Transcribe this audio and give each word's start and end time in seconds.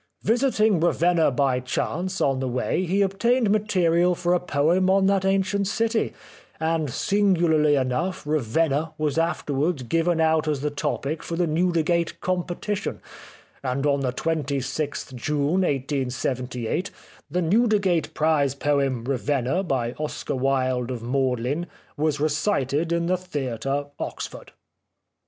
Visiting 0.23 0.79
Ravenna 0.79 1.29
by 1.29 1.59
chance 1.59 2.21
on 2.21 2.39
the 2.39 2.47
way 2.47 2.85
he 2.85 3.03
obtained 3.03 3.51
material 3.51 4.15
for 4.15 4.33
a 4.33 4.39
poem 4.39 4.89
on 4.89 5.05
that 5.05 5.25
ancient 5.25 5.67
city; 5.67 6.11
and 6.59 6.89
singularly 6.89 7.75
enough' 7.75 8.25
Ravenna/ 8.25 8.93
was 8.97 9.19
afterwards 9.19 9.83
given 9.83 10.19
out 10.19 10.47
as 10.47 10.61
the 10.61 10.71
topic 10.71 11.21
for 11.21 11.35
the 11.35 11.45
Newdigate 11.45 12.19
competition, 12.19 12.99
and 13.61 13.85
on 13.85 13.99
the 13.99 14.11
26th 14.11 15.13
June 15.13 15.61
1878 15.61 16.89
the 17.29 17.43
Newdigate 17.43 18.11
prize 18.15 18.55
poem' 18.55 19.03
Ravenna' 19.03 19.61
by 19.63 19.91
Oscar 19.99 20.35
Wilde 20.35 20.89
of 20.89 21.03
Magdalen, 21.03 21.67
was 21.95 22.19
recited 22.19 22.91
in 22.91 23.05
the 23.05 23.17
theatre, 23.17 23.85
Oxford." 23.99 24.53